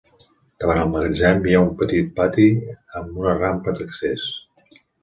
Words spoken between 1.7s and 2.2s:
petit